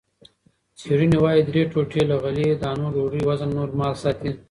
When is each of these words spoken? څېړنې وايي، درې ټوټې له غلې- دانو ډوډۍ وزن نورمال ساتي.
څېړنې 0.79 1.17
وايي، 1.23 1.41
درې 1.49 1.61
ټوټې 1.71 2.03
له 2.09 2.15
غلې- 2.23 2.57
دانو 2.61 2.87
ډوډۍ 2.95 3.21
وزن 3.29 3.49
نورمال 3.59 3.93
ساتي. 4.03 4.31